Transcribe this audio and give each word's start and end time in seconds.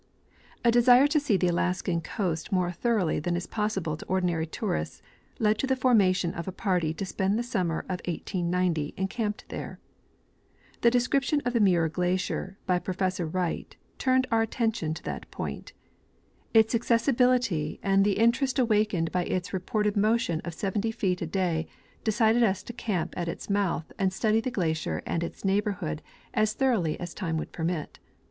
A 0.65 0.71
desire 0.71 1.05
to 1.05 1.19
see 1.19 1.37
the 1.37 1.49
Alaskan 1.49 2.01
coast 2.01 2.51
more 2.51 2.71
thoroughly 2.71 3.19
than 3.19 3.35
is 3.37 3.45
possible 3.45 3.95
to 3.95 4.05
ordinary 4.07 4.47
tourists 4.47 5.03
led 5.37 5.59
to 5.59 5.67
the 5.67 5.75
formation 5.75 6.33
of 6.33 6.47
a 6.47 6.51
party 6.51 6.91
to 6.91 7.05
spend 7.05 7.37
the 7.37 7.43
summer 7.43 7.81
of 7.81 8.01
1890 8.07 8.95
encamped 8.97 9.45
there. 9.49 9.79
The 10.81 10.89
description 10.89 11.39
of 11.45 11.53
Muir 11.53 11.87
glacier 11.87 12.57
by 12.65 12.79
Professor 12.79 13.27
Wright 13.27 13.75
* 13.89 13.99
turned 13.99 14.25
our 14.31 14.41
attention 14.41 14.95
to 14.95 15.03
that 15.03 15.29
point. 15.29 15.71
Its 16.51 16.73
accessibility 16.73 17.79
and 17.83 18.03
the 18.03 18.13
interest 18.13 18.55
*The 18.55 18.63
Ice 18.65 18.69
Age 18.71 18.93
in 18.95 19.03
North 19.03 19.05
America, 19.13 19.19
1889, 19.19 19.19
chap. 19.21 19.21
iii. 19.21 19.21
Organization 19.21 19.21
and 19.21 19.21
Plans. 19.21 19.21
21 19.21 19.21
awakened 19.21 19.29
by 19.29 19.37
its 19.37 19.53
reported 19.53 19.95
motion 19.97 20.41
of 20.41 20.53
70 20.55 20.91
feet 20.93 21.21
a 21.21 21.27
day 21.27 21.67
decided 22.03 22.41
us 22.41 22.63
to 22.63 22.73
camp 22.73 23.13
at 23.15 23.29
its 23.29 23.47
mouth 23.51 23.91
and 23.99 24.11
study 24.11 24.39
the 24.41 24.49
glacier 24.49 25.03
and 25.05 25.23
its 25.23 25.45
neighborhood 25.45 26.01
as 26.33 26.55
thoroughlj^ 26.55 26.97
as 26.99 27.13
time 27.13 27.37
would 27.37 27.51
permit. 27.51 27.99